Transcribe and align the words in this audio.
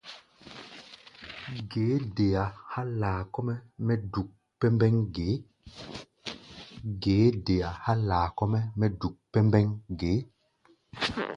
Ge 1.71 1.83
é 1.93 1.97
dea 2.17 2.43
há̧ 2.77 2.81
laa 2.99 3.21
kɔ́-mɛ́ 8.33 8.67
mɛ́ 8.79 8.89
duk 8.99 9.09
pɛmbɛŋ 9.39 9.71
ge? 9.99 10.11